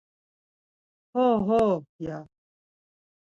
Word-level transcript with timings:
Ho 1.15 1.25
ho, 1.49 1.59
ya. 2.07 2.17